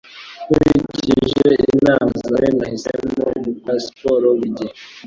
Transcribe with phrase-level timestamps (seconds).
[0.47, 4.73] Nkurikije inama zawe, Nahisemo gukora siporo buri gihe